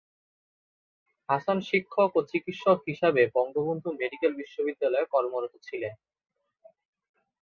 [1.29, 5.95] হাসান শিক্ষক ও চিকিৎসক হিসাবে বঙ্গবন্ধু মেডিকেল বিশ্ববিদ্যালয়ে কর্মরত ছিলেন।